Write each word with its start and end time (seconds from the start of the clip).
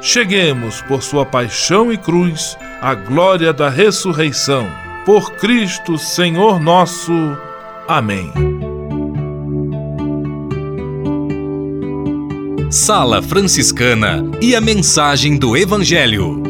cheguemos, 0.00 0.80
por 0.82 1.02
sua 1.02 1.26
paixão 1.26 1.92
e 1.92 1.98
cruz, 1.98 2.56
à 2.80 2.94
glória 2.94 3.52
da 3.52 3.68
ressurreição. 3.68 4.66
Por 5.04 5.32
Cristo, 5.32 5.98
Senhor 5.98 6.60
nosso. 6.60 7.12
Amém. 7.88 8.32
Sala 12.70 13.20
Franciscana 13.20 14.22
e 14.40 14.54
a 14.54 14.60
mensagem 14.60 15.36
do 15.36 15.56
Evangelho. 15.56 16.40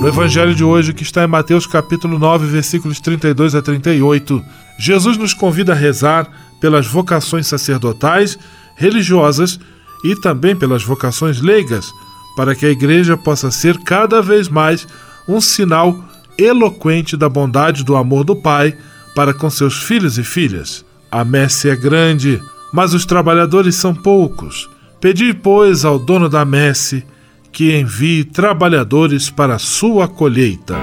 No 0.00 0.08
Evangelho 0.08 0.52
de 0.52 0.64
hoje, 0.64 0.92
que 0.92 1.04
está 1.04 1.22
em 1.22 1.28
Mateus 1.28 1.64
capítulo 1.64 2.18
9, 2.18 2.46
versículos 2.46 2.98
32 2.98 3.54
a 3.54 3.62
38, 3.62 4.44
Jesus 4.76 5.16
nos 5.16 5.32
convida 5.32 5.70
a 5.70 5.76
rezar 5.76 6.28
pelas 6.60 6.88
vocações 6.88 7.46
sacerdotais 7.46 8.36
religiosas 8.82 9.60
e 10.04 10.16
também 10.16 10.56
pelas 10.56 10.82
vocações 10.82 11.40
leigas, 11.40 11.92
para 12.36 12.54
que 12.54 12.66
a 12.66 12.70
igreja 12.70 13.16
possa 13.16 13.50
ser 13.50 13.78
cada 13.78 14.20
vez 14.20 14.48
mais 14.48 14.86
um 15.28 15.40
sinal 15.40 15.96
eloquente 16.36 17.16
da 17.16 17.28
bondade 17.28 17.84
do 17.84 17.94
amor 17.94 18.24
do 18.24 18.34
Pai 18.34 18.76
para 19.14 19.32
com 19.32 19.48
seus 19.48 19.82
filhos 19.82 20.18
e 20.18 20.24
filhas. 20.24 20.84
A 21.10 21.24
messe 21.24 21.68
é 21.68 21.76
grande, 21.76 22.42
mas 22.72 22.92
os 22.92 23.06
trabalhadores 23.06 23.76
são 23.76 23.94
poucos. 23.94 24.68
Pedi, 25.00 25.32
pois, 25.32 25.84
ao 25.84 25.98
dono 25.98 26.28
da 26.28 26.44
messe 26.44 27.04
que 27.52 27.78
envie 27.78 28.24
trabalhadores 28.24 29.28
para 29.28 29.56
a 29.56 29.58
sua 29.58 30.08
colheita. 30.08 30.76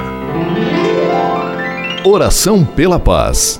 Oração 2.05 2.63
pela 2.63 2.99
paz. 2.99 3.59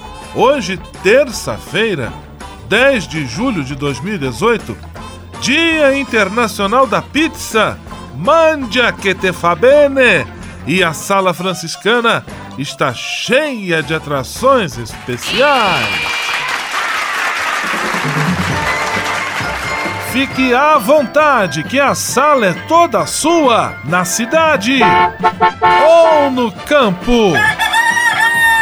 Hoje, 0.33 0.79
terça-feira, 1.03 2.11
10 2.69 3.07
de 3.07 3.25
julho 3.25 3.65
de 3.65 3.75
2018, 3.75 4.77
Dia 5.41 5.97
Internacional 5.97 6.87
da 6.87 7.01
Pizza. 7.01 7.77
Mandia 8.15 8.93
que 8.93 9.13
te 9.13 9.33
fa 9.33 9.55
bene! 9.55 10.25
E 10.65 10.81
a 10.81 10.93
Sala 10.93 11.33
Franciscana 11.33 12.25
está 12.57 12.93
cheia 12.93 13.83
de 13.83 13.93
atrações 13.93 14.77
especiais. 14.77 16.21
Fique 20.13 20.53
à 20.53 20.77
vontade, 20.77 21.63
que 21.63 21.79
a 21.79 21.95
sala 21.95 22.47
é 22.47 22.53
toda 22.67 23.05
sua, 23.05 23.75
na 23.85 24.03
cidade 24.03 24.79
ou 25.85 26.29
no 26.29 26.51
campo. 26.51 27.33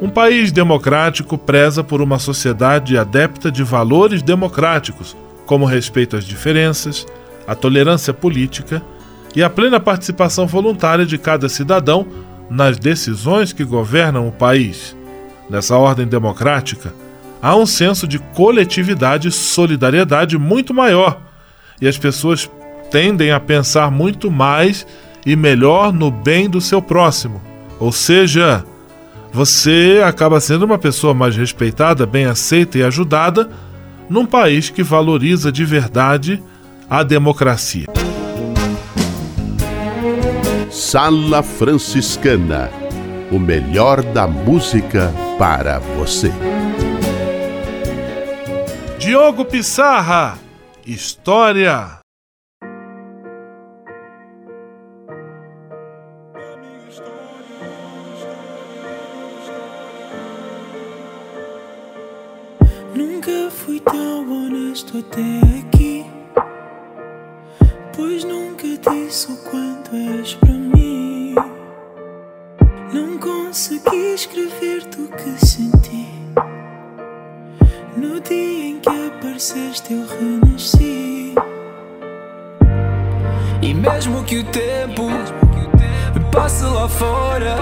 Um 0.00 0.08
país 0.08 0.50
democrático 0.50 1.36
preza 1.36 1.84
por 1.84 2.00
uma 2.00 2.18
sociedade 2.18 2.96
adepta 2.96 3.52
de 3.52 3.62
valores 3.62 4.22
democráticos, 4.22 5.14
como 5.44 5.66
respeito 5.66 6.16
às 6.16 6.24
diferenças, 6.24 7.06
a 7.46 7.54
tolerância 7.54 8.14
política 8.14 8.82
e 9.36 9.42
a 9.42 9.50
plena 9.50 9.78
participação 9.78 10.46
voluntária 10.46 11.04
de 11.04 11.18
cada 11.18 11.50
cidadão 11.50 12.06
nas 12.48 12.78
decisões 12.78 13.52
que 13.52 13.62
governam 13.62 14.26
o 14.26 14.32
país. 14.32 14.96
Nessa 15.50 15.76
ordem 15.76 16.06
democrática, 16.06 16.94
há 17.42 17.54
um 17.54 17.66
senso 17.66 18.08
de 18.08 18.18
coletividade 18.18 19.28
e 19.28 19.32
solidariedade 19.32 20.38
muito 20.38 20.72
maior, 20.72 21.20
e 21.78 21.86
as 21.86 21.98
pessoas 21.98 22.50
tendem 22.90 23.32
a 23.32 23.38
pensar 23.38 23.90
muito 23.90 24.30
mais 24.30 24.86
e 25.26 25.36
melhor 25.36 25.92
no 25.92 26.10
bem 26.10 26.48
do 26.48 26.60
seu 26.60 26.80
próximo, 26.80 27.42
ou 27.78 27.92
seja, 27.92 28.64
você 29.32 30.02
acaba 30.04 30.40
sendo 30.40 30.64
uma 30.64 30.78
pessoa 30.78 31.14
mais 31.14 31.36
respeitada, 31.36 32.06
bem 32.06 32.24
aceita 32.24 32.78
e 32.78 32.82
ajudada 32.82 33.48
num 34.08 34.26
país 34.26 34.70
que 34.70 34.82
valoriza 34.82 35.52
de 35.52 35.64
verdade 35.64 36.42
a 36.88 37.02
democracia. 37.02 37.86
Sala 40.70 41.42
Franciscana 41.42 42.70
o 43.30 43.38
melhor 43.38 44.02
da 44.02 44.26
música 44.26 45.12
para 45.38 45.78
você. 45.78 46.32
Diogo 48.98 49.44
Pissarra, 49.44 50.36
História. 50.84 51.99
Até 65.00 65.58
aqui. 65.58 66.06
Pois 67.96 68.24
nunca 68.24 68.66
disse 68.66 69.32
o 69.32 69.36
quanto 69.50 69.96
és 69.96 70.34
para 70.34 70.52
mim. 70.52 71.34
Não 72.92 73.18
consegui 73.18 74.14
escrever-te 74.14 75.00
o 75.00 75.08
que 75.08 75.46
senti. 75.46 76.08
No 77.96 78.20
dia 78.20 78.68
em 78.68 78.80
que 78.80 78.88
apareceste, 78.88 79.92
eu 79.92 80.06
renasci. 80.06 81.34
E 83.62 83.74
mesmo 83.74 84.22
que 84.24 84.38
o 84.38 84.44
tempo 84.44 85.08
passe 86.30 86.64
lá 86.64 86.88
fora, 86.88 87.56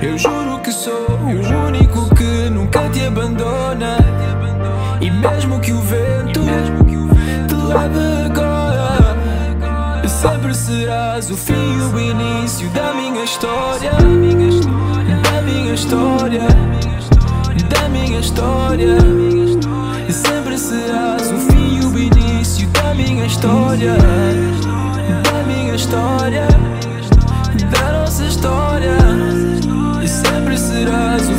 eu 0.00 0.16
juro 0.16 0.60
que 0.62 0.72
sou 0.72 0.92
o 0.92 1.66
único 1.66 2.14
que 2.14 2.50
nunca 2.50 2.88
te 2.90 3.04
abandona. 3.04 3.97
E 5.18 5.20
mesmo 5.20 5.58
que 5.58 5.72
o 5.72 5.80
vento 5.80 6.42
te 7.48 7.54
leve 7.54 7.98
agora, 8.26 9.16
sempre 10.06 10.54
serás 10.54 11.28
o 11.28 11.36
fim 11.36 11.54
e 11.54 11.82
o 11.92 11.98
início 11.98 12.68
da 12.70 12.94
minha 12.94 13.24
história. 13.24 13.90
Da 13.90 14.04
minha 15.42 15.74
história, 15.74 16.46
da 17.68 17.88
minha 17.88 18.20
história. 18.20 18.96
Sempre 20.08 20.56
serás 20.56 21.32
o 21.32 21.36
fim 21.50 21.80
e 21.80 21.84
o 21.84 21.98
início 21.98 22.68
da 22.68 22.94
minha 22.94 23.26
história. 23.26 23.96
Da 23.96 25.42
minha 25.48 25.74
história, 25.74 26.46
da 27.72 27.92
nossa 27.92 28.24
história. 28.24 28.96
E 30.00 30.06
sempre 30.06 30.56
serás 30.56 31.28
e 31.28 31.32
o 31.32 31.37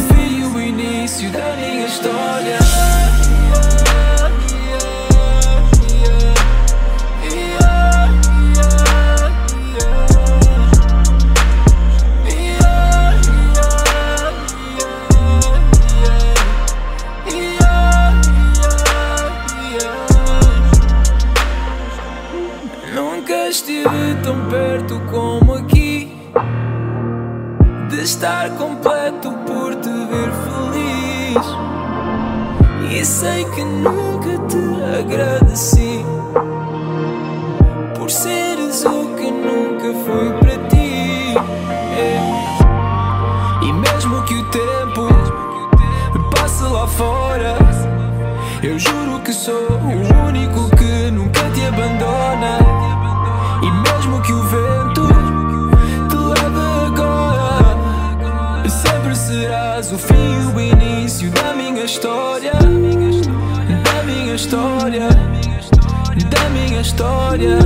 Da 66.30 66.50
minha 66.50 66.82
história. 66.82 67.58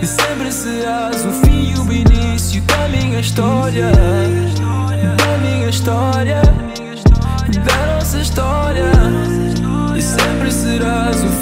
E 0.00 0.06
sempre 0.06 0.52
serás 0.52 1.24
o 1.24 1.30
fim 1.44 1.72
e 1.72 1.78
o 1.78 1.92
início 1.92 2.62
da 2.62 2.88
minha 2.88 3.20
história. 3.20 3.90
Da 3.90 5.38
minha 5.38 5.68
história. 5.68 6.42
Da 7.64 7.94
nossa 7.94 8.18
história. 8.18 8.92
E 9.96 10.02
sempre 10.02 10.50
serás 10.50 11.22
o 11.22 11.28
fim 11.28 11.41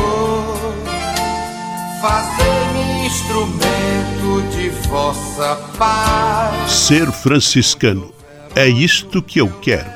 me 2.73 3.07
instrumento 3.07 4.43
de 4.57 4.71
vossa 4.89 5.57
paz. 5.77 6.71
Ser 6.71 7.13
franciscano 7.13 8.15
é 8.55 8.67
isto 8.67 9.23
que 9.23 9.39
eu 9.41 9.51
quero. 9.61 9.96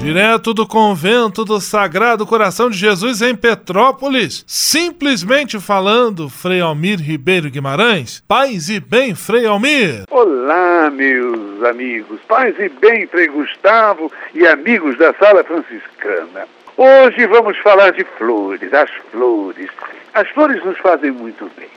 Direto 0.00 0.54
do 0.54 0.66
convento 0.66 1.44
do 1.44 1.60
Sagrado 1.60 2.26
Coração 2.26 2.70
de 2.70 2.78
Jesus 2.78 3.20
em 3.20 3.36
Petrópolis, 3.36 4.42
simplesmente 4.46 5.60
falando, 5.60 6.30
Frei 6.30 6.58
Almir 6.58 6.98
Ribeiro 6.98 7.50
Guimarães. 7.50 8.24
Paz 8.26 8.70
e 8.70 8.80
bem, 8.80 9.14
Frei 9.14 9.44
Almir. 9.44 10.04
Olá, 10.10 10.88
meus 10.90 11.62
amigos. 11.64 12.18
Paz 12.26 12.58
e 12.58 12.70
bem, 12.70 13.06
Frei 13.08 13.28
Gustavo 13.28 14.10
e 14.32 14.46
amigos 14.46 14.96
da 14.96 15.12
Sala 15.12 15.44
Franciscana. 15.44 16.48
Hoje 16.78 17.26
vamos 17.26 17.58
falar 17.58 17.92
de 17.92 18.02
flores, 18.16 18.72
as 18.72 18.90
flores. 19.12 19.68
As 20.14 20.26
flores 20.30 20.64
nos 20.64 20.78
fazem 20.78 21.10
muito 21.10 21.50
bem. 21.58 21.68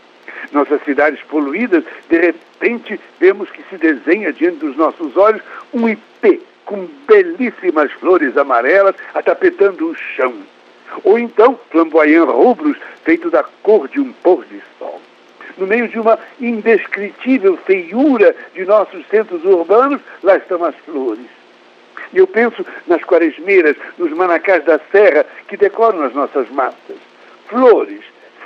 Nossas 0.53 0.81
cidades 0.85 1.21
poluídas, 1.23 1.83
de 2.09 2.17
repente, 2.17 2.97
vemos 3.19 3.49
que 3.49 3.63
se 3.69 3.77
desenha 3.77 4.31
diante 4.31 4.59
dos 4.59 4.77
nossos 4.77 5.17
olhos 5.17 5.41
um 5.73 5.89
IP 5.89 6.41
com 6.65 6.87
belíssimas 7.07 7.91
flores 7.93 8.37
amarelas 8.37 8.95
atapetando 9.13 9.89
o 9.89 9.95
chão. 9.95 10.33
Ou 11.03 11.17
então, 11.17 11.59
flamboyant 11.71 12.25
rubros 12.25 12.77
feito 13.03 13.29
da 13.29 13.43
cor 13.63 13.87
de 13.87 13.99
um 13.99 14.11
pôr 14.13 14.45
de 14.45 14.61
sol. 14.77 15.01
No 15.57 15.67
meio 15.67 15.87
de 15.87 15.99
uma 15.99 16.17
indescritível 16.39 17.57
feiura 17.57 18.35
de 18.53 18.65
nossos 18.65 19.05
centros 19.07 19.43
urbanos, 19.43 20.01
lá 20.21 20.37
estão 20.37 20.63
as 20.63 20.75
flores. 20.77 21.27
E 22.11 22.17
eu 22.17 22.27
penso 22.27 22.65
nas 22.87 23.01
quaresmeiras, 23.03 23.75
nos 23.97 24.11
manacás 24.11 24.63
da 24.65 24.79
serra 24.91 25.25
que 25.47 25.57
decoram 25.57 26.03
as 26.03 26.13
nossas 26.13 26.49
matas. 26.49 26.97
Flores, 27.47 28.01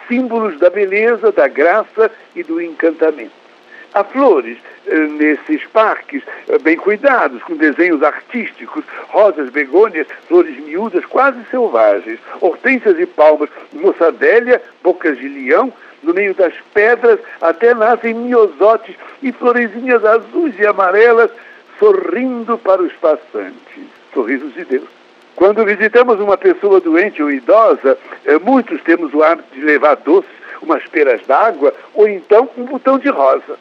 símbolos 0.07 0.57
da 0.59 0.69
beleza, 0.69 1.31
da 1.31 1.47
graça 1.47 2.11
e 2.35 2.43
do 2.43 2.61
encantamento. 2.61 3.46
Há 3.93 4.03
flores 4.03 4.57
eh, 4.85 4.95
nesses 4.95 5.65
parques 5.67 6.21
eh, 6.47 6.57
bem 6.59 6.75
cuidados, 6.75 7.41
com 7.43 7.55
desenhos 7.55 8.03
artísticos, 8.03 8.83
rosas, 9.07 9.49
begônias, 9.49 10.07
flores 10.27 10.57
miúdas, 10.59 11.05
quase 11.05 11.39
selvagens, 11.49 12.19
hortênsias 12.41 12.99
e 12.99 13.05
palmas, 13.05 13.49
moçadélia, 13.73 14.61
bocas 14.83 15.17
de 15.17 15.27
leão, 15.27 15.73
no 16.03 16.13
meio 16.13 16.33
das 16.35 16.53
pedras 16.73 17.19
até 17.41 17.73
nascem 17.73 18.13
miosotes 18.13 18.95
e 19.21 19.31
florezinhas 19.31 20.05
azuis 20.05 20.57
e 20.59 20.65
amarelas 20.65 21.31
sorrindo 21.79 22.57
para 22.57 22.81
os 22.81 22.93
passantes. 22.93 23.83
Sorrisos 24.13 24.53
de 24.53 24.65
Deus. 24.65 24.87
Quando 25.35 25.63
visitamos 25.65 26.19
uma 26.19 26.37
pessoa 26.37 26.79
doente 26.79 27.21
ou 27.21 27.31
idosa, 27.31 27.97
eh, 28.25 28.39
muitos 28.39 28.81
temos 28.81 29.13
o 29.13 29.23
hábito 29.23 29.53
de 29.53 29.61
levar 29.61 29.95
doces, 29.97 30.31
umas 30.61 30.83
peras 30.87 31.21
d'água 31.27 31.73
ou 31.93 32.07
então 32.07 32.49
um 32.57 32.63
botão 32.63 32.97
de 32.97 33.09
rosa. 33.09 33.57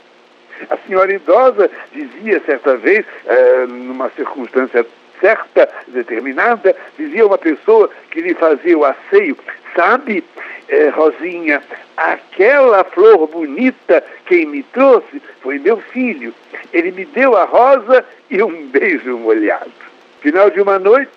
A 0.70 0.76
senhora 0.86 1.12
idosa 1.12 1.70
dizia 1.92 2.40
certa 2.40 2.76
vez, 2.76 3.04
eh, 3.26 3.66
numa 3.68 4.10
circunstância 4.10 4.86
certa, 5.20 5.68
determinada, 5.88 6.74
dizia 6.98 7.26
uma 7.26 7.38
pessoa 7.38 7.90
que 8.10 8.20
lhe 8.20 8.34
fazia 8.34 8.76
o 8.76 8.84
asseio, 8.84 9.36
sabe, 9.74 10.24
eh, 10.68 10.88
Rosinha, 10.88 11.62
aquela 11.96 12.84
flor 12.84 13.26
bonita 13.26 14.02
quem 14.26 14.46
me 14.46 14.62
trouxe 14.62 15.22
foi 15.40 15.58
meu 15.58 15.78
filho. 15.78 16.34
Ele 16.72 16.90
me 16.90 17.04
deu 17.04 17.36
a 17.36 17.44
rosa 17.44 18.04
e 18.30 18.42
um 18.42 18.66
beijo 18.66 19.16
molhado. 19.18 19.70
Final 20.20 20.50
de 20.50 20.60
uma 20.60 20.78
noite 20.78 21.12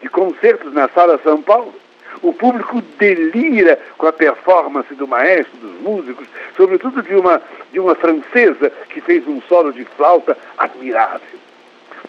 de 0.00 0.08
concertos 0.08 0.72
na 0.72 0.88
Sala 0.88 1.18
São 1.22 1.42
Paulo, 1.42 1.74
o 2.20 2.32
público 2.32 2.82
delira 2.98 3.78
com 3.96 4.06
a 4.06 4.12
performance 4.12 4.94
do 4.94 5.06
maestro, 5.06 5.56
dos 5.58 5.80
músicos, 5.80 6.26
sobretudo 6.56 7.02
de 7.02 7.14
uma, 7.14 7.40
de 7.72 7.80
uma 7.80 7.94
francesa 7.94 8.70
que 8.88 9.00
fez 9.00 9.26
um 9.26 9.40
solo 9.42 9.72
de 9.72 9.84
flauta 9.84 10.36
admirável. 10.58 11.38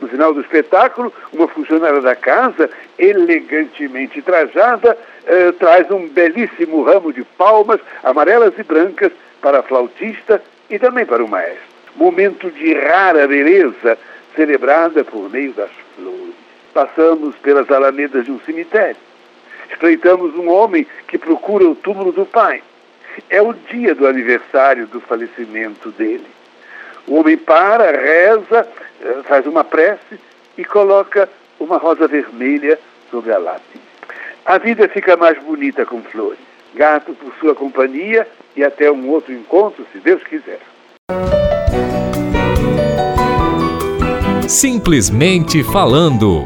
No 0.01 0.07
final 0.07 0.33
do 0.33 0.41
espetáculo, 0.41 1.13
uma 1.31 1.47
funcionária 1.47 2.01
da 2.01 2.15
casa, 2.15 2.69
elegantemente 2.97 4.21
trajada, 4.21 4.97
eh, 5.25 5.51
traz 5.53 5.89
um 5.91 6.07
belíssimo 6.07 6.83
ramo 6.83 7.13
de 7.13 7.23
palmas 7.23 7.79
amarelas 8.03 8.53
e 8.57 8.63
brancas 8.63 9.11
para 9.41 9.59
a 9.59 9.63
flautista 9.63 10.41
e 10.69 10.77
também 10.79 11.05
para 11.05 11.23
o 11.23 11.27
maestro. 11.27 11.73
Momento 11.95 12.49
de 12.49 12.73
rara 12.73 13.27
beleza, 13.27 13.97
celebrada 14.35 15.03
por 15.03 15.29
meio 15.29 15.53
das 15.53 15.69
flores. 15.95 16.33
Passamos 16.73 17.35
pelas 17.37 17.69
alamedas 17.69 18.25
de 18.25 18.31
um 18.31 18.39
cemitério 18.39 18.97
espreitamos 19.69 20.35
um 20.35 20.49
homem 20.49 20.85
que 21.07 21.17
procura 21.17 21.67
o 21.67 21.75
túmulo 21.75 22.11
do 22.11 22.25
pai. 22.25 22.61
É 23.29 23.41
o 23.41 23.53
dia 23.53 23.93
do 23.93 24.07
aniversário 24.07 24.87
do 24.87 24.99
falecimento 24.99 25.91
dele. 25.91 26.25
O 27.07 27.15
homem 27.15 27.37
para, 27.37 27.91
reza, 27.91 28.67
eh, 29.01 29.21
faz 29.23 29.45
uma 29.45 29.63
prece 29.63 30.19
e 30.57 30.63
coloca 30.63 31.29
uma 31.59 31.77
rosa 31.77 32.07
vermelha 32.07 32.79
sobre 33.11 33.31
a 33.31 33.37
lápide. 33.37 33.83
A 34.45 34.57
vida 34.57 34.87
fica 34.89 35.15
mais 35.15 35.37
bonita 35.43 35.85
com 35.85 36.01
flores. 36.01 36.39
Grato 36.73 37.13
por 37.13 37.33
sua 37.39 37.53
companhia 37.53 38.27
e 38.55 38.63
até 38.63 38.91
um 38.91 39.09
outro 39.09 39.31
encontro, 39.31 39.85
se 39.91 39.99
Deus 39.99 40.23
quiser. 40.23 40.59
Simplesmente 44.47 45.63
falando. 45.63 46.45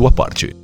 sua 0.01 0.11
parte. 0.11 0.55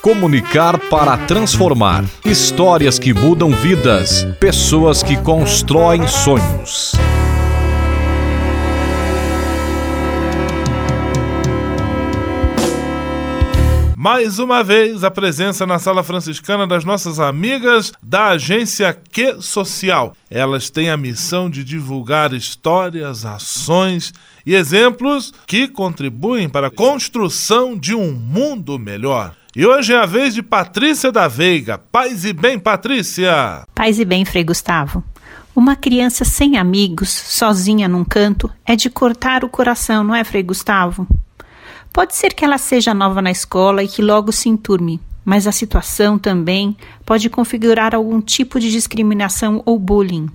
Comunicar 0.00 0.78
para 0.88 1.16
transformar. 1.26 2.04
Histórias 2.24 3.00
que 3.00 3.12
mudam 3.12 3.50
vidas. 3.50 4.24
Pessoas 4.38 5.02
que 5.02 5.16
constroem 5.16 6.06
sonhos. 6.06 6.92
Mais 14.06 14.38
uma 14.38 14.62
vez, 14.62 15.02
a 15.02 15.10
presença 15.10 15.66
na 15.66 15.80
sala 15.80 16.00
franciscana 16.00 16.64
das 16.64 16.84
nossas 16.84 17.18
amigas 17.18 17.92
da 18.00 18.28
agência 18.28 18.96
Que 19.10 19.42
Social. 19.42 20.14
Elas 20.30 20.70
têm 20.70 20.90
a 20.90 20.96
missão 20.96 21.50
de 21.50 21.64
divulgar 21.64 22.32
histórias, 22.32 23.26
ações 23.26 24.14
e 24.46 24.54
exemplos 24.54 25.34
que 25.44 25.66
contribuem 25.66 26.48
para 26.48 26.68
a 26.68 26.70
construção 26.70 27.76
de 27.76 27.96
um 27.96 28.12
mundo 28.12 28.78
melhor. 28.78 29.34
E 29.56 29.66
hoje 29.66 29.92
é 29.92 29.98
a 29.98 30.06
vez 30.06 30.34
de 30.34 30.40
Patrícia 30.40 31.10
da 31.10 31.26
Veiga. 31.26 31.76
Paz 31.76 32.24
e 32.24 32.32
bem, 32.32 32.60
Patrícia! 32.60 33.66
Paz 33.74 33.98
e 33.98 34.04
bem, 34.04 34.24
Frei 34.24 34.44
Gustavo. 34.44 35.02
Uma 35.52 35.74
criança 35.74 36.24
sem 36.24 36.56
amigos, 36.56 37.08
sozinha 37.08 37.88
num 37.88 38.04
canto, 38.04 38.48
é 38.64 38.76
de 38.76 38.88
cortar 38.88 39.42
o 39.42 39.48
coração, 39.48 40.04
não 40.04 40.14
é, 40.14 40.22
Frei 40.22 40.44
Gustavo? 40.44 41.08
Pode 41.96 42.14
ser 42.14 42.34
que 42.34 42.44
ela 42.44 42.58
seja 42.58 42.92
nova 42.92 43.22
na 43.22 43.30
escola 43.30 43.82
e 43.82 43.88
que 43.88 44.02
logo 44.02 44.30
se 44.30 44.50
enturme, 44.50 45.00
mas 45.24 45.46
a 45.46 45.50
situação 45.50 46.18
também 46.18 46.76
pode 47.06 47.30
configurar 47.30 47.94
algum 47.94 48.20
tipo 48.20 48.60
de 48.60 48.70
discriminação 48.70 49.62
ou 49.64 49.78
bullying. 49.78 50.28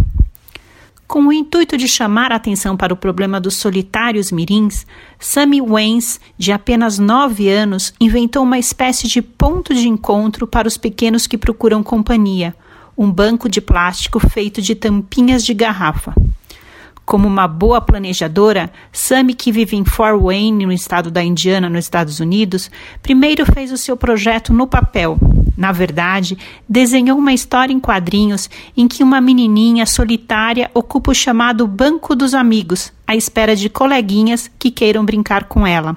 Com 1.07 1.27
o 1.27 1.31
intuito 1.31 1.77
de 1.77 1.87
chamar 1.87 2.31
a 2.31 2.37
atenção 2.37 2.75
para 2.75 2.95
o 2.95 2.97
problema 2.97 3.39
dos 3.39 3.57
solitários 3.57 4.31
mirins, 4.31 4.87
Sammy 5.19 5.61
Waynes, 5.61 6.19
de 6.35 6.51
apenas 6.51 6.97
9 6.97 7.47
anos, 7.47 7.93
inventou 7.99 8.41
uma 8.41 8.57
espécie 8.57 9.07
de 9.07 9.21
ponto 9.21 9.71
de 9.71 9.87
encontro 9.87 10.47
para 10.47 10.67
os 10.67 10.77
pequenos 10.77 11.27
que 11.27 11.37
procuram 11.37 11.83
companhia, 11.83 12.55
um 12.97 13.11
banco 13.11 13.47
de 13.47 13.61
plástico 13.61 14.19
feito 14.19 14.63
de 14.63 14.73
tampinhas 14.73 15.45
de 15.45 15.53
garrafa. 15.53 16.15
Como 17.05 17.27
uma 17.27 17.47
boa 17.47 17.81
planejadora, 17.81 18.71
Sammy, 18.91 19.33
que 19.33 19.51
vive 19.51 19.75
em 19.75 19.83
Fort 19.83 20.21
Wayne, 20.21 20.65
no 20.65 20.71
estado 20.71 21.11
da 21.11 21.23
Indiana, 21.23 21.69
nos 21.69 21.85
Estados 21.85 22.19
Unidos, 22.19 22.71
primeiro 23.01 23.45
fez 23.45 23.71
o 23.71 23.77
seu 23.77 23.97
projeto 23.97 24.53
no 24.53 24.67
papel. 24.67 25.17
Na 25.57 25.71
verdade, 25.71 26.37
desenhou 26.67 27.17
uma 27.17 27.33
história 27.33 27.73
em 27.73 27.79
quadrinhos 27.79 28.49
em 28.75 28.87
que 28.87 29.03
uma 29.03 29.19
menininha 29.19 29.85
solitária 29.85 30.71
ocupa 30.73 31.11
o 31.11 31.15
chamado 31.15 31.67
Banco 31.67 32.15
dos 32.15 32.33
Amigos, 32.33 32.91
à 33.05 33.15
espera 33.15 33.55
de 33.55 33.69
coleguinhas 33.69 34.49
que 34.57 34.71
queiram 34.71 35.05
brincar 35.05 35.45
com 35.45 35.67
ela. 35.67 35.95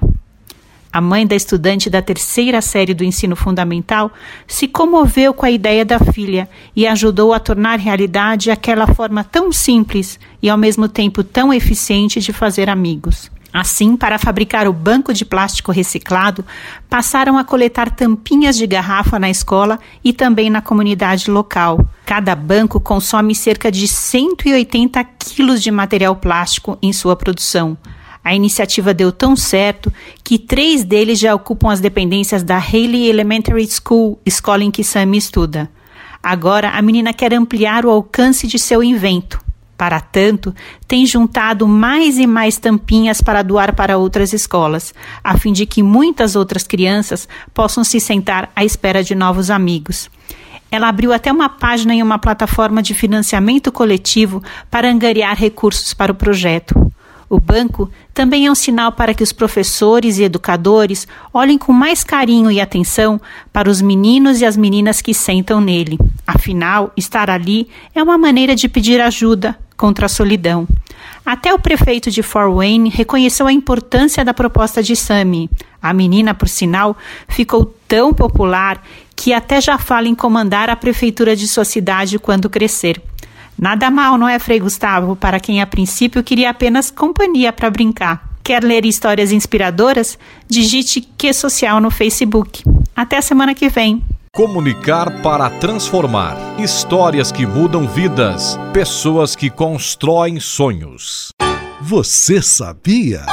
A 0.95 1.01
mãe 1.01 1.27
da 1.27 1.35
estudante 1.35 1.89
da 1.89 2.01
terceira 2.01 2.61
série 2.61 2.93
do 2.93 3.03
ensino 3.03 3.35
fundamental 3.35 4.09
se 4.47 4.65
comoveu 4.65 5.33
com 5.33 5.45
a 5.45 5.51
ideia 5.51 5.83
da 5.83 5.99
filha 5.99 6.47
e 6.73 6.87
ajudou 6.87 7.33
a 7.33 7.39
tornar 7.39 7.77
realidade 7.79 8.49
aquela 8.49 8.87
forma 8.87 9.21
tão 9.21 9.51
simples 9.51 10.17
e 10.41 10.49
ao 10.49 10.57
mesmo 10.57 10.87
tempo 10.87 11.21
tão 11.21 11.53
eficiente 11.53 12.21
de 12.21 12.31
fazer 12.31 12.69
amigos. 12.69 13.29
Assim, 13.51 13.97
para 13.97 14.17
fabricar 14.17 14.69
o 14.69 14.73
banco 14.73 15.13
de 15.13 15.25
plástico 15.25 15.69
reciclado, 15.69 16.45
passaram 16.89 17.37
a 17.37 17.43
coletar 17.43 17.93
tampinhas 17.93 18.55
de 18.55 18.65
garrafa 18.65 19.19
na 19.19 19.29
escola 19.29 19.77
e 20.01 20.13
também 20.13 20.49
na 20.49 20.61
comunidade 20.61 21.29
local. 21.29 21.85
Cada 22.05 22.33
banco 22.33 22.79
consome 22.79 23.35
cerca 23.35 23.69
de 23.69 23.85
180 23.85 25.03
quilos 25.19 25.61
de 25.61 25.71
material 25.71 26.15
plástico 26.15 26.77
em 26.81 26.93
sua 26.93 27.17
produção. 27.17 27.77
A 28.25 28.33
iniciativa 28.33 28.91
deu 28.91 29.11
tão 29.11 29.35
certo 29.35 29.93
que 30.23 30.39
três 30.39 30.83
deles 30.83 31.19
já 31.19 31.35
ocupam 31.35 31.71
as 31.71 31.79
dependências 31.79 32.41
da 32.41 32.57
Haley 32.57 33.07
Elementary 33.07 33.67
School, 33.67 34.19
escola 34.25 34.63
em 34.63 34.71
que 34.71 34.83
Sammy 34.83 35.19
estuda. 35.19 35.69
Agora, 36.23 36.71
a 36.71 36.81
menina 36.81 37.13
quer 37.13 37.35
ampliar 37.35 37.85
o 37.85 37.91
alcance 37.91 38.47
de 38.47 38.57
seu 38.57 38.83
invento. 38.83 39.39
Para 39.77 39.99
tanto, 39.99 40.55
tem 40.87 41.05
juntado 41.05 41.67
mais 41.67 42.17
e 42.17 42.25
mais 42.25 42.57
tampinhas 42.57 43.21
para 43.21 43.43
doar 43.43 43.75
para 43.75 43.95
outras 43.95 44.33
escolas, 44.33 44.91
a 45.23 45.37
fim 45.37 45.53
de 45.53 45.67
que 45.67 45.83
muitas 45.83 46.35
outras 46.35 46.63
crianças 46.63 47.29
possam 47.53 47.83
se 47.83 47.99
sentar 47.99 48.51
à 48.55 48.65
espera 48.65 49.03
de 49.03 49.13
novos 49.13 49.51
amigos. 49.51 50.09
Ela 50.71 50.89
abriu 50.89 51.13
até 51.13 51.31
uma 51.31 51.47
página 51.47 51.93
em 51.93 52.01
uma 52.01 52.17
plataforma 52.17 52.81
de 52.81 52.95
financiamento 52.95 53.71
coletivo 53.71 54.41
para 54.71 54.89
angariar 54.89 55.37
recursos 55.37 55.93
para 55.93 56.11
o 56.11 56.15
projeto. 56.15 56.91
O 57.29 57.39
banco 57.39 57.89
também 58.13 58.45
é 58.45 58.51
um 58.51 58.55
sinal 58.55 58.91
para 58.91 59.13
que 59.13 59.23
os 59.23 59.31
professores 59.31 60.17
e 60.17 60.23
educadores 60.23 61.07
olhem 61.33 61.57
com 61.57 61.73
mais 61.73 62.03
carinho 62.03 62.51
e 62.51 62.61
atenção 62.61 63.19
para 63.51 63.69
os 63.69 63.81
meninos 63.81 64.41
e 64.41 64.45
as 64.45 64.55
meninas 64.55 65.01
que 65.01 65.13
sentam 65.13 65.59
nele. 65.59 65.97
Afinal, 66.25 66.91
estar 66.95 67.29
ali 67.29 67.67
é 67.93 68.01
uma 68.01 68.17
maneira 68.17 68.55
de 68.55 68.69
pedir 68.69 69.01
ajuda 69.01 69.57
contra 69.75 70.05
a 70.05 70.09
solidão. 70.09 70.67
Até 71.25 71.53
o 71.53 71.59
prefeito 71.59 72.11
de 72.11 72.21
Fort 72.21 72.53
Wayne 72.53 72.89
reconheceu 72.89 73.47
a 73.47 73.51
importância 73.53 74.23
da 74.23 74.33
proposta 74.33 74.81
de 74.81 74.95
Sammy. 74.95 75.49
A 75.81 75.91
menina, 75.93 76.33
por 76.33 76.47
sinal, 76.47 76.95
ficou 77.27 77.65
tão 77.87 78.13
popular 78.13 78.81
que 79.15 79.33
até 79.33 79.59
já 79.59 79.77
fala 79.77 80.07
em 80.07 80.15
comandar 80.15 80.69
a 80.69 80.75
prefeitura 80.75 81.35
de 81.35 81.47
sua 81.47 81.65
cidade 81.65 82.19
quando 82.19 82.49
crescer. 82.49 83.01
Nada 83.57 83.89
mal, 83.89 84.17
não 84.17 84.27
é, 84.27 84.37
Frei 84.37 84.59
Gustavo, 84.59 85.15
para 85.15 85.39
quem 85.39 85.61
a 85.61 85.67
princípio 85.67 86.23
queria 86.23 86.49
apenas 86.49 86.91
companhia 86.91 87.53
para 87.53 87.69
brincar. 87.69 88.29
Quer 88.43 88.63
ler 88.63 88.85
histórias 88.85 89.31
inspiradoras? 89.31 90.19
Digite 90.47 91.01
Que 91.17 91.33
Social 91.33 91.81
no 91.81 91.89
Facebook. 91.89 92.63
Até 92.95 93.17
a 93.17 93.21
semana 93.21 93.55
que 93.55 93.69
vem. 93.69 94.03
Comunicar 94.31 95.21
para 95.21 95.49
transformar. 95.49 96.37
Histórias 96.59 97.31
que 97.31 97.45
mudam 97.45 97.87
vidas. 97.87 98.59
Pessoas 98.73 99.35
que 99.35 99.49
constroem 99.49 100.39
sonhos. 100.39 101.29
Você 101.81 102.41
sabia? 102.41 103.25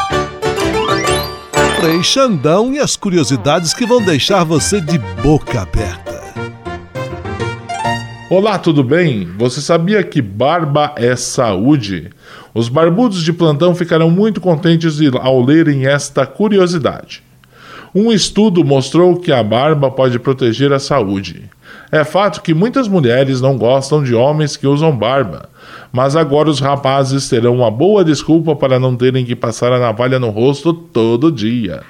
Frei 1.81 2.03
Xandão 2.03 2.73
e 2.73 2.79
as 2.79 2.95
curiosidades 2.97 3.75
que 3.75 3.85
vão 3.85 4.01
deixar 4.01 4.45
você 4.45 4.81
de 4.81 4.99
boca 5.23 5.63
aberta. 5.63 6.22
Olá, 8.35 8.59
tudo 8.59 8.83
bem? 8.83 9.29
Você 9.37 9.61
sabia 9.61 10.03
que 10.03 10.23
barba 10.23 10.95
é 10.97 11.15
saúde? 11.15 12.09
Os 12.55 12.67
barbudos 12.67 13.23
de 13.23 13.31
plantão 13.31 13.75
ficarão 13.75 14.11
muito 14.11 14.41
contentes 14.41 14.99
ao 15.21 15.45
lerem 15.45 15.87
esta 15.87 16.25
curiosidade. 16.25 17.23
Um 17.95 18.11
estudo 18.11 18.65
mostrou 18.65 19.21
que 19.21 19.31
a 19.31 19.43
barba 19.43 19.91
pode 19.91 20.19
proteger 20.19 20.73
a 20.73 20.79
saúde. 20.79 21.43
É 21.91 22.05
fato 22.05 22.41
que 22.41 22.55
muitas 22.55 22.89
mulheres 22.89 23.43
não 23.43 23.59
gostam 23.59 24.03
de 24.03 24.15
homens 24.15 24.57
que 24.57 24.67
usam 24.67 24.97
barba, 24.97 25.51
mas 25.93 26.17
agora 26.17 26.49
os 26.49 26.59
rapazes 26.59 27.29
terão 27.29 27.57
uma 27.57 27.71
boa 27.71 28.03
desculpa 28.03 28.57
para 28.57 28.81
não 28.81 28.97
terem 28.97 29.27
que 29.27 29.37
passar 29.37 29.75
a 29.75 29.79
navalha 29.79 30.19
no 30.19 30.31
rosto 30.31 30.73
todo 30.73 31.31
dia. 31.31 31.83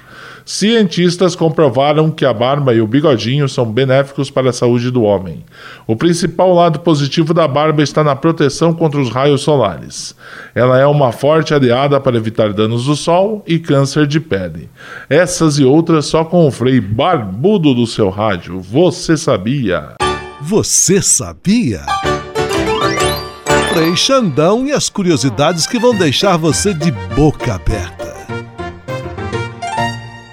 Cientistas 0.45 1.35
comprovaram 1.35 2.11
que 2.11 2.25
a 2.25 2.33
barba 2.33 2.73
e 2.73 2.81
o 2.81 2.87
bigodinho 2.87 3.47
são 3.47 3.65
benéficos 3.65 4.29
para 4.29 4.49
a 4.49 4.53
saúde 4.53 4.91
do 4.91 5.03
homem. 5.03 5.43
O 5.87 5.95
principal 5.95 6.53
lado 6.53 6.79
positivo 6.79 7.33
da 7.33 7.47
barba 7.47 7.81
está 7.81 8.03
na 8.03 8.15
proteção 8.15 8.73
contra 8.73 8.99
os 8.99 9.09
raios 9.09 9.41
solares. 9.41 10.15
Ela 10.53 10.79
é 10.79 10.85
uma 10.85 11.11
forte 11.13 11.53
aliada 11.53 11.99
para 11.99 12.17
evitar 12.17 12.51
danos 12.51 12.85
do 12.85 12.95
sol 12.95 13.41
e 13.47 13.57
câncer 13.57 14.05
de 14.05 14.19
pele. 14.19 14.69
Essas 15.09 15.59
e 15.59 15.63
outras 15.63 16.05
só 16.07 16.25
com 16.25 16.45
o 16.45 16.51
Frei 16.51 16.81
Barbudo 16.81 17.73
do 17.73 17.87
seu 17.87 18.09
rádio. 18.09 18.59
Você 18.59 19.15
sabia? 19.15 19.95
Você 20.41 21.01
sabia? 21.01 21.81
Frei 23.73 23.95
Xandão 23.95 24.67
e 24.67 24.71
as 24.71 24.89
curiosidades 24.89 25.65
que 25.65 25.79
vão 25.79 25.95
deixar 25.95 26.37
você 26.37 26.73
de 26.73 26.91
boca 26.91 27.55
aberta. 27.55 28.12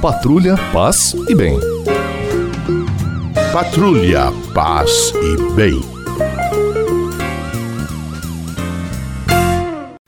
Patrulha, 0.00 0.54
paz 0.72 1.14
e 1.28 1.34
bem. 1.34 1.58
Patrulha, 3.52 4.32
paz 4.54 5.12
e 5.12 5.52
bem. 5.52 5.78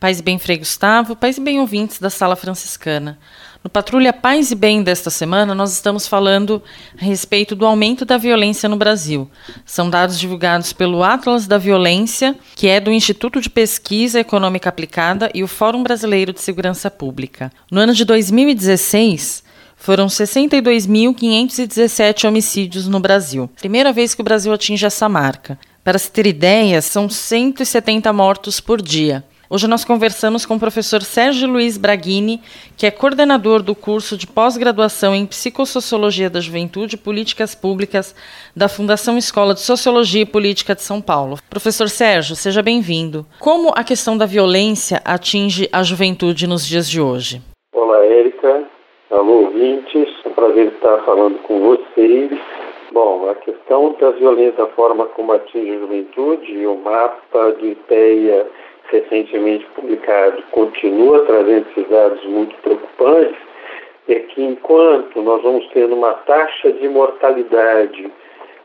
Paz 0.00 0.18
e 0.18 0.22
bem, 0.22 0.38
Frei 0.38 0.56
Gustavo, 0.56 1.14
paz 1.14 1.36
e 1.36 1.42
bem, 1.42 1.60
ouvintes 1.60 1.98
da 1.98 2.08
Sala 2.08 2.36
Franciscana. 2.36 3.18
No 3.62 3.68
Patrulha 3.68 4.14
Paz 4.14 4.50
e 4.50 4.54
Bem 4.54 4.82
desta 4.82 5.10
semana, 5.10 5.54
nós 5.54 5.74
estamos 5.74 6.08
falando 6.08 6.62
a 6.98 7.04
respeito 7.04 7.54
do 7.54 7.66
aumento 7.66 8.06
da 8.06 8.16
violência 8.16 8.70
no 8.70 8.76
Brasil. 8.76 9.30
São 9.66 9.90
dados 9.90 10.18
divulgados 10.18 10.72
pelo 10.72 11.04
Atlas 11.04 11.46
da 11.46 11.58
Violência, 11.58 12.34
que 12.56 12.66
é 12.66 12.80
do 12.80 12.90
Instituto 12.90 13.42
de 13.42 13.50
Pesquisa 13.50 14.18
Econômica 14.18 14.70
Aplicada 14.70 15.30
e 15.34 15.44
o 15.44 15.46
Fórum 15.46 15.82
Brasileiro 15.82 16.32
de 16.32 16.40
Segurança 16.40 16.90
Pública. 16.90 17.52
No 17.70 17.78
ano 17.78 17.92
de 17.92 18.06
2016, 18.06 19.51
foram 19.82 20.06
62.517 20.06 22.28
homicídios 22.28 22.86
no 22.86 23.00
Brasil. 23.00 23.50
Primeira 23.58 23.92
vez 23.92 24.14
que 24.14 24.20
o 24.20 24.24
Brasil 24.24 24.52
atinge 24.52 24.86
essa 24.86 25.08
marca. 25.08 25.58
Para 25.82 25.98
se 25.98 26.08
ter 26.08 26.24
ideia, 26.24 26.80
são 26.80 27.08
170 27.08 28.12
mortos 28.12 28.60
por 28.60 28.80
dia. 28.80 29.24
Hoje 29.50 29.66
nós 29.66 29.84
conversamos 29.84 30.46
com 30.46 30.54
o 30.54 30.60
professor 30.60 31.02
Sérgio 31.02 31.48
Luiz 31.48 31.76
Braghini, 31.76 32.40
que 32.76 32.86
é 32.86 32.92
coordenador 32.92 33.60
do 33.60 33.74
curso 33.74 34.16
de 34.16 34.24
pós-graduação 34.26 35.16
em 35.16 35.26
Psicossociologia 35.26 36.30
da 36.30 36.40
Juventude 36.40 36.94
e 36.94 36.98
Políticas 36.98 37.54
Públicas 37.54 38.14
da 38.56 38.66
Fundação 38.68 39.18
Escola 39.18 39.52
de 39.52 39.60
Sociologia 39.60 40.22
e 40.22 40.26
Política 40.26 40.74
de 40.76 40.82
São 40.82 41.02
Paulo. 41.02 41.38
Professor 41.50 41.90
Sérgio, 41.90 42.36
seja 42.36 42.62
bem-vindo. 42.62 43.26
Como 43.40 43.72
a 43.74 43.82
questão 43.82 44.16
da 44.16 44.26
violência 44.26 45.02
atinge 45.04 45.68
a 45.72 45.82
juventude 45.82 46.46
nos 46.46 46.64
dias 46.64 46.88
de 46.88 47.00
hoje? 47.00 47.42
Olá, 47.74 47.98
Érica. 48.06 48.31
Alô, 49.22 49.42
ouvintes. 49.44 50.08
É 50.24 50.28
um 50.28 50.32
prazer 50.32 50.66
estar 50.66 50.98
falando 51.04 51.40
com 51.44 51.60
vocês. 51.60 52.28
Bom, 52.90 53.30
a 53.30 53.36
questão 53.36 53.94
da 54.00 54.10
violência, 54.10 54.64
a 54.64 54.66
forma 54.70 55.06
como 55.06 55.30
atinge 55.30 55.70
a 55.70 55.78
juventude, 55.78 56.66
o 56.66 56.74
mapa 56.78 57.52
de 57.60 57.68
IPEA 57.68 58.48
recentemente 58.90 59.64
publicado 59.76 60.42
continua 60.50 61.20
trazendo 61.20 61.68
esses 61.70 61.88
dados 61.88 62.24
muito 62.24 62.52
preocupantes, 62.62 63.36
é 64.08 64.16
que 64.16 64.42
enquanto 64.42 65.22
nós 65.22 65.40
vamos 65.40 65.68
tendo 65.68 65.94
uma 65.94 66.14
taxa 66.14 66.72
de 66.72 66.88
mortalidade 66.88 68.10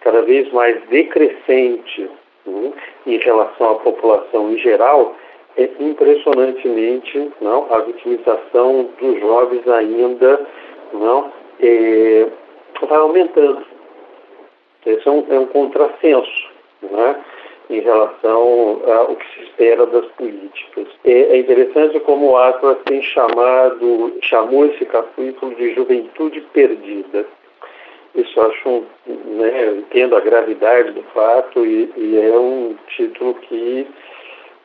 cada 0.01 0.23
vez 0.23 0.51
mais 0.53 0.81
decrescente 0.89 2.09
né, 2.47 2.73
em 3.05 3.17
relação 3.17 3.73
à 3.73 3.75
população 3.75 4.51
em 4.51 4.57
geral, 4.57 5.15
é 5.57 5.69
impressionantemente 5.79 7.31
não, 7.41 7.67
a 7.73 7.79
vitimização 7.79 8.89
dos 8.99 9.19
jovens 9.19 9.67
ainda 9.67 10.39
não 10.93 11.31
é, 11.59 12.27
vai 12.87 12.99
aumentando. 12.99 13.65
Esse 14.85 15.07
é 15.07 15.11
um, 15.11 15.25
é 15.29 15.39
um 15.39 15.47
contrassenso. 15.47 16.57
Né? 16.81 17.15
em 17.69 17.81
relação 17.81 18.81
ao 18.85 19.15
que 19.15 19.25
se 19.33 19.43
espera 19.43 19.85
das 19.85 20.05
políticas. 20.11 20.87
É, 21.03 21.11
é 21.11 21.37
interessante 21.39 21.99
como 22.01 22.31
o 22.31 22.37
Atlas 22.37 22.77
tem 22.85 23.01
chamado, 23.01 24.13
chamou 24.21 24.65
esse 24.67 24.85
capítulo 24.85 25.53
de 25.55 25.73
juventude 25.75 26.41
perdida. 26.53 27.25
Isso 28.15 28.39
acho, 28.41 28.83
né, 29.05 29.75
entendo 29.77 30.15
a 30.15 30.21
gravidade 30.21 30.91
do 30.91 31.03
fato 31.13 31.65
e, 31.65 31.91
e 31.97 32.17
é 32.17 32.37
um 32.37 32.75
título 32.87 33.35
que 33.35 33.85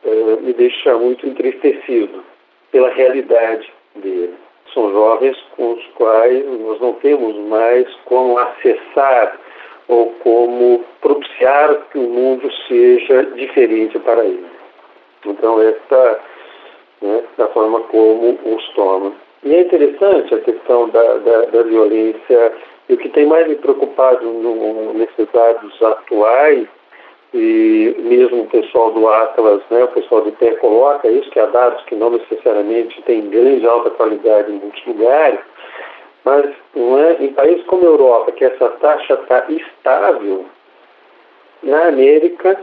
é, 0.05 0.37
me 0.41 0.53
deixa 0.53 0.97
muito 0.99 1.27
entristecido 1.27 2.25
pela 2.71 2.91
realidade 2.91 3.73
dele. 3.97 4.35
São 4.73 4.91
jovens 4.91 5.37
com 5.57 5.73
os 5.73 5.87
quais 5.95 6.45
nós 6.61 6.81
não 6.81 6.95
temos 6.95 7.37
mais 7.49 7.87
como 8.07 8.39
acessar 8.39 9.39
ou 9.89 10.15
como 10.23 10.85
propiciar 11.01 11.77
que 11.91 11.99
o 11.99 12.09
mundo 12.09 12.51
seja 12.69 13.25
diferente 13.35 13.99
para 13.99 14.25
ele. 14.25 14.47
Então, 15.27 15.61
essa 15.61 16.21
né, 17.03 17.23
da 17.37 17.49
forma 17.49 17.81
como 17.81 18.39
os 18.45 18.69
toma. 18.75 19.13
E 19.45 19.55
é 19.55 19.61
interessante 19.61 20.35
a 20.35 20.41
questão 20.41 20.89
da, 20.89 21.19
da, 21.19 21.45
da 21.47 21.63
violência, 21.65 22.53
e 22.89 22.95
o 22.95 22.97
que 22.97 23.09
tem 23.09 23.27
mais 23.27 23.47
me 23.49 23.57
preocupado 23.57 24.25
no, 24.25 24.95
nesses 24.95 25.29
dados 25.33 25.83
atuais 25.83 26.69
e 27.35 27.95
mesmo 27.99 28.43
o 28.43 28.47
pessoal 28.47 28.91
do 28.91 29.09
Atlas, 29.09 29.63
né, 29.71 29.85
o 29.85 29.89
pessoal 29.89 30.21
do 30.23 30.29
IPE 30.29 30.57
coloca 30.57 31.09
isso, 31.09 31.31
que 31.31 31.41
há 31.41 31.47
dados 31.47 31.83
que 31.85 31.95
não 31.95 32.11
necessariamente 32.11 33.01
têm 33.03 33.31
grande 33.31 33.67
alta 33.67 33.91
qualidade 33.91 34.53
em 34.53 34.57
muitos 34.57 34.85
lugares, 34.87 35.41
mas 36.25 36.47
é, 36.47 37.25
em 37.25 37.33
países 37.33 37.65
como 37.65 37.83
a 37.83 37.91
Europa, 37.91 38.33
que 38.33 38.45
essa 38.45 38.69
taxa 38.69 39.15
está 39.15 39.47
estável, 39.49 40.45
na 41.63 41.89
América 41.89 42.59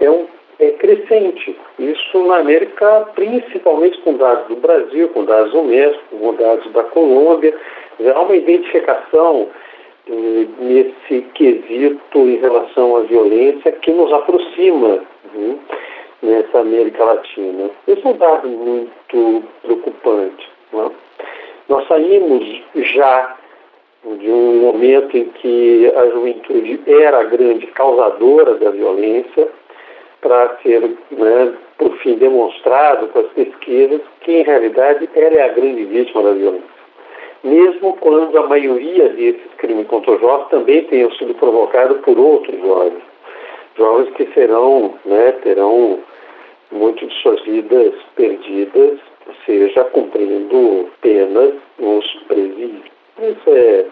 é, 0.00 0.10
um, 0.10 0.26
é 0.58 0.70
crescente. 0.72 1.56
Isso 1.78 2.24
na 2.26 2.38
América, 2.38 3.08
principalmente 3.14 3.98
com 4.00 4.14
dados 4.14 4.48
do 4.48 4.56
Brasil, 4.56 5.08
com 5.10 5.24
dados 5.24 5.52
do 5.52 5.62
México, 5.62 6.16
com 6.18 6.34
dados 6.34 6.72
da 6.72 6.82
Colômbia, 6.84 7.54
há 8.14 8.20
uma 8.20 8.36
identificação 8.36 9.48
nesse 10.08 11.22
quesito 11.34 12.18
em 12.18 12.36
relação 12.36 12.96
à 12.96 13.00
violência 13.02 13.72
que 13.72 13.92
nos 13.92 14.12
aproxima 14.12 15.00
né, 15.34 15.58
nessa 16.22 16.60
América 16.60 17.04
Latina. 17.04 17.70
Esse 17.86 18.06
é 18.06 18.10
um 18.10 18.16
dado 18.16 18.48
muito 18.48 19.44
preocupante. 19.62 20.48
Né? 20.72 20.90
Nós 21.68 21.86
saímos 21.86 22.62
já 22.74 23.36
de 24.04 24.30
um 24.30 24.60
momento 24.62 25.16
em 25.16 25.24
que 25.24 25.92
a 25.94 26.06
juventude 26.06 26.80
era 26.86 27.20
a 27.20 27.24
grande 27.24 27.66
causadora 27.68 28.54
da 28.54 28.70
violência, 28.70 29.48
para 30.20 30.56
ser, 30.62 30.80
né, 31.10 31.54
por 31.76 31.96
fim, 31.98 32.16
demonstrado 32.16 33.08
com 33.08 33.20
as 33.20 33.28
pesquisas 33.28 34.00
que, 34.20 34.32
em 34.32 34.42
realidade, 34.42 35.08
ela 35.14 35.34
é 35.34 35.42
a 35.42 35.52
grande 35.52 35.84
vítima 35.84 36.22
da 36.22 36.32
violência. 36.32 36.77
Mesmo 37.44 37.96
quando 38.00 38.36
a 38.36 38.46
maioria 38.46 39.08
desses 39.10 39.54
crimes 39.58 39.86
contra 39.86 40.18
jovens 40.18 40.48
também 40.48 40.84
tenham 40.84 41.10
sido 41.12 41.34
provocados 41.34 41.98
por 42.00 42.18
outros 42.18 42.60
jovens. 42.60 43.02
Jovens 43.76 44.10
que 44.14 44.26
serão, 44.34 44.94
né, 45.04 45.32
terão 45.42 46.00
muito 46.72 47.06
de 47.06 47.14
suas 47.22 47.40
vidas 47.42 47.94
perdidas, 48.16 48.98
seja 49.46 49.84
cumprindo 49.84 50.88
penas 51.00 51.54
nos 51.78 52.04
presídios. 52.26 52.84
Isso 53.18 53.50
é 53.50 53.86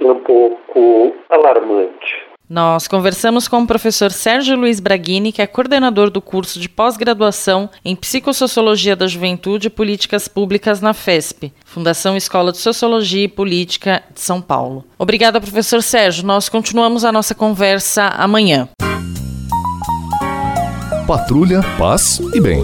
um 0.00 0.16
pouco 0.16 1.14
alarmante. 1.30 2.33
Nós 2.48 2.86
conversamos 2.86 3.48
com 3.48 3.62
o 3.62 3.66
professor 3.66 4.12
Sérgio 4.12 4.54
Luiz 4.54 4.78
Braghini, 4.78 5.32
que 5.32 5.40
é 5.40 5.46
coordenador 5.46 6.10
do 6.10 6.20
curso 6.20 6.60
de 6.60 6.68
pós-graduação 6.68 7.70
em 7.82 7.96
Psicossociologia 7.96 8.94
da 8.94 9.06
Juventude 9.06 9.68
e 9.68 9.70
Políticas 9.70 10.28
Públicas 10.28 10.80
na 10.80 10.92
FESP, 10.92 11.52
Fundação 11.64 12.16
Escola 12.16 12.52
de 12.52 12.58
Sociologia 12.58 13.24
e 13.24 13.28
Política 13.28 14.02
de 14.14 14.20
São 14.20 14.42
Paulo. 14.42 14.84
Obrigada, 14.98 15.40
professor 15.40 15.82
Sérgio. 15.82 16.26
Nós 16.26 16.50
continuamos 16.50 17.02
a 17.02 17.10
nossa 17.10 17.34
conversa 17.34 18.08
amanhã. 18.08 18.68
Patrulha, 21.06 21.62
paz 21.78 22.20
e 22.34 22.40
bem. 22.40 22.62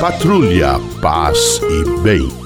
Patrulha, 0.00 0.80
paz 1.00 1.60
e 1.62 2.00
bem. 2.00 2.45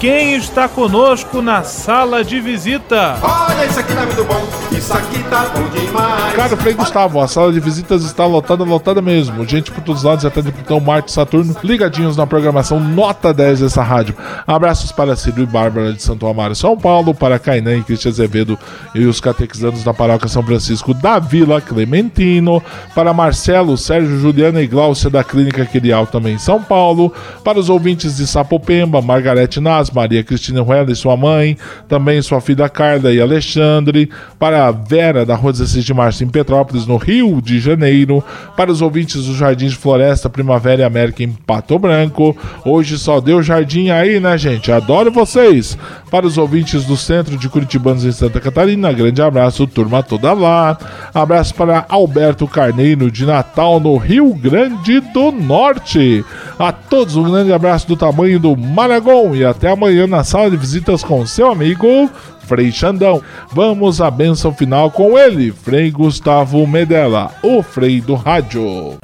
quem 0.00 0.36
está 0.36 0.68
conosco 0.68 1.42
na 1.42 1.64
sala 1.64 2.24
de 2.24 2.40
visita? 2.40 3.18
Olha, 3.20 3.66
isso 3.66 3.80
aqui 3.80 3.92
tá 3.92 4.02
muito 4.02 4.24
bom, 4.24 4.48
isso 4.70 4.92
aqui 4.92 5.22
tá 5.24 5.50
bom 5.54 5.68
demais. 5.70 6.34
Cara, 6.34 6.56
Frei 6.56 6.74
Gustavo, 6.74 7.20
a 7.20 7.26
sala 7.26 7.52
de 7.52 7.58
visitas 7.58 8.04
está 8.04 8.24
lotada, 8.24 8.62
lotada 8.62 9.02
mesmo. 9.02 9.44
Gente 9.44 9.72
por 9.72 9.82
todos 9.82 10.02
os 10.02 10.04
lados, 10.04 10.24
até 10.24 10.40
de 10.40 10.52
Plutão, 10.52 10.78
Marte, 10.78 11.10
Saturno, 11.10 11.56
ligadinhos 11.64 12.16
na 12.16 12.26
programação 12.26 12.78
Nota 12.78 13.34
10 13.34 13.60
dessa 13.60 13.82
rádio. 13.82 14.14
Abraços 14.46 14.92
para 14.92 15.16
Ciro 15.16 15.42
e 15.42 15.46
Bárbara 15.46 15.92
de 15.92 16.02
Santo 16.02 16.26
Amaro, 16.28 16.54
São 16.54 16.76
Paulo, 16.76 17.12
para 17.12 17.38
Cainã 17.38 17.76
e 17.76 17.82
Cristian 17.82 18.10
Azevedo 18.10 18.56
e 18.94 19.04
os 19.04 19.20
catequizanos 19.20 19.82
da 19.82 19.92
paróquia 19.92 20.28
São 20.28 20.44
Francisco 20.44 20.94
da 20.94 21.18
Vila 21.18 21.60
Clementino, 21.60 22.62
para 22.94 23.12
Marcelo, 23.12 23.76
Sérgio, 23.76 24.20
Juliana 24.20 24.62
e 24.62 24.66
Glaucia 24.68 25.10
da 25.10 25.24
Clínica 25.24 25.66
Quirial 25.66 26.06
também 26.06 26.34
em 26.34 26.38
São 26.38 26.62
Paulo, 26.62 27.12
para 27.42 27.58
os 27.58 27.68
ouvintes 27.68 28.16
de 28.16 28.26
Sapopemba, 28.26 29.02
Margarete 29.02 29.58
Nas, 29.58 29.87
Maria 29.90 30.22
Cristina 30.24 30.62
Ruela 30.62 30.90
e 30.90 30.96
sua 30.96 31.16
mãe, 31.16 31.56
também 31.88 32.20
sua 32.22 32.40
filha 32.40 32.68
Carla 32.68 33.12
e 33.12 33.20
Alexandre, 33.20 34.10
para 34.38 34.66
a 34.66 34.70
Vera 34.70 35.24
da 35.24 35.34
Rua 35.34 35.52
16 35.52 35.84
de 35.84 35.94
Março 35.94 36.24
em 36.24 36.28
Petrópolis, 36.28 36.86
no 36.86 36.96
Rio 36.96 37.40
de 37.40 37.58
Janeiro, 37.58 38.22
para 38.56 38.70
os 38.70 38.82
ouvintes 38.82 39.24
do 39.24 39.34
Jardim 39.34 39.68
de 39.68 39.76
Floresta, 39.76 40.30
Primavera 40.30 40.82
e 40.82 40.84
América 40.84 41.22
em 41.22 41.30
Pato 41.30 41.78
Branco. 41.78 42.36
Hoje 42.64 42.98
só 42.98 43.20
deu 43.20 43.42
jardim 43.42 43.90
aí, 43.90 44.20
né, 44.20 44.36
gente? 44.36 44.70
Adoro 44.70 45.10
vocês! 45.10 45.76
Para 46.10 46.26
os 46.26 46.38
ouvintes 46.38 46.84
do 46.84 46.96
Centro 46.96 47.36
de 47.36 47.48
Curitibanos 47.48 48.04
em 48.04 48.12
Santa 48.12 48.40
Catarina, 48.40 48.92
grande 48.92 49.20
abraço, 49.20 49.66
turma 49.66 50.02
toda 50.02 50.32
lá. 50.32 50.78
Abraço 51.12 51.54
para 51.54 51.84
Alberto 51.88 52.48
Carneiro 52.48 53.10
de 53.10 53.26
Natal, 53.26 53.78
no 53.78 53.96
Rio 53.96 54.32
Grande 54.34 55.00
do 55.00 55.30
Norte. 55.30 56.24
A 56.58 56.72
todos 56.72 57.14
um 57.14 57.30
grande 57.30 57.52
abraço 57.52 57.86
do 57.86 57.96
tamanho 57.96 58.40
do 58.40 58.56
Maragon 58.56 59.34
e 59.34 59.44
até 59.44 59.70
amanhã 59.70 59.77
na 60.08 60.24
sala 60.24 60.50
de 60.50 60.56
visitas 60.56 61.04
com 61.04 61.24
seu 61.26 61.50
amigo 61.50 62.10
Frei 62.40 62.72
Xandão. 62.72 63.22
Vamos 63.52 64.00
à 64.00 64.10
benção 64.10 64.52
final 64.52 64.90
com 64.90 65.18
ele, 65.18 65.52
Frei 65.52 65.90
Gustavo 65.90 66.66
Medella, 66.66 67.30
o 67.42 67.62
Frei 67.62 68.00
do 68.00 68.14
Rádio. 68.14 68.98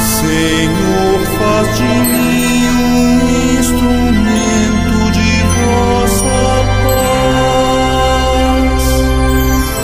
Senhor, 0.00 1.20
faz 1.38 1.76
de 1.76 1.82
mim 1.82 2.66
um 2.68 3.58
instrumento 3.58 5.10
de 5.12 5.42
vossa 5.56 6.36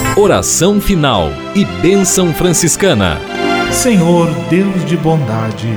paz. 0.06 0.16
Oração 0.16 0.80
final 0.80 1.28
e 1.54 1.64
bênção 1.82 2.32
franciscana. 2.32 3.20
Senhor, 3.72 4.30
Deus 4.48 4.84
de 4.84 4.96
bondade, 4.96 5.76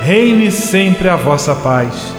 reine 0.00 0.50
sempre 0.50 1.08
a 1.08 1.16
vossa 1.16 1.54
paz. 1.54 2.14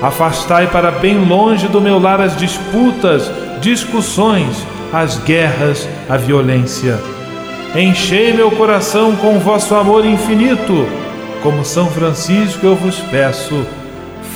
Afastai 0.00 0.66
para 0.66 0.90
bem 0.90 1.18
longe 1.24 1.68
do 1.68 1.80
meu 1.80 1.98
lar 1.98 2.20
as 2.20 2.36
disputas, 2.36 3.30
discussões, 3.60 4.66
as 4.92 5.18
guerras, 5.18 5.88
a 6.08 6.16
violência. 6.16 6.98
Enchei 7.74 8.32
meu 8.32 8.50
coração 8.50 9.16
com 9.16 9.38
vosso 9.38 9.74
amor 9.74 10.04
infinito. 10.04 10.86
Como 11.42 11.64
São 11.64 11.86
Francisco 11.86 12.66
eu 12.66 12.76
vos 12.76 12.98
peço, 12.98 13.66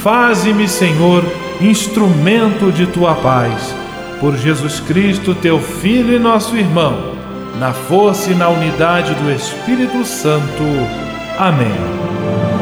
faze-me, 0.03 0.67
Senhor, 0.67 1.25
instrumento 1.61 2.73
de 2.73 2.87
tua 2.87 3.15
paz. 3.15 3.75
Por 4.21 4.37
Jesus 4.37 4.81
Cristo, 4.81 5.35
teu 5.35 5.61
Filho 5.61 6.15
e 6.15 6.19
nosso 6.19 6.57
irmão, 6.57 7.13
na 7.59 7.73
força 7.73 8.31
e 8.31 8.35
na 8.35 8.49
unidade 8.49 9.15
do 9.15 9.31
Espírito 9.31 10.05
Santo. 10.05 10.65
Amém. 11.39 12.56